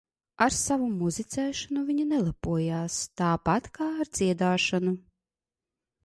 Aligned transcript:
Ar 0.43 0.53
savu 0.59 0.85
muzicēšanu 0.93 1.83
viņa 1.89 2.05
nelepojās, 2.13 2.95
tāpat 3.21 3.67
kā 3.75 3.87
ar 4.05 4.09
dziedāšanu. 4.19 4.95